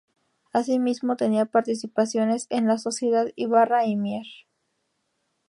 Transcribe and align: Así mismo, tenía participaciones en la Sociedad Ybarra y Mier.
Así 0.51 0.79
mismo, 0.79 1.15
tenía 1.15 1.45
participaciones 1.45 2.47
en 2.49 2.65
la 2.65 2.79
Sociedad 2.79 3.27
Ybarra 3.37 3.85
y 3.85 3.95
Mier. 3.97 4.25